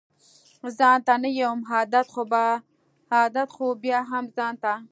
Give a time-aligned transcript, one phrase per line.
[0.77, 1.59] ځانته نه يم
[3.13, 4.83] عادت خو بيا هم ځانته يم